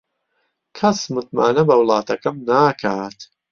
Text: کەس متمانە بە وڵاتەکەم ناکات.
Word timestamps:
کەس 0.77 0.99
متمانە 1.13 1.63
بە 1.67 1.75
وڵاتەکەم 1.79 2.35
ناکات. 2.49 3.19